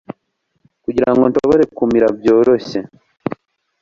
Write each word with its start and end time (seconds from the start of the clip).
Kugirango 0.83 1.23
nshobore 1.29 1.63
kumira 1.77 2.07
byoroshye 2.19 2.79